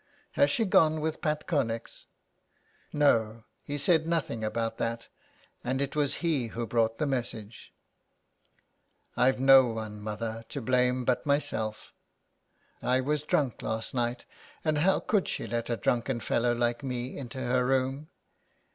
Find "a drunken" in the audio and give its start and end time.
15.69-16.19